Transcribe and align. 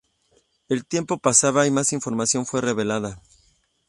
El 0.67 0.87
tiempo 0.87 1.19
pasaba 1.19 1.67
y 1.67 1.69
más 1.69 1.93
información 1.93 2.47
fue 2.47 2.59
revelada. 2.61 3.21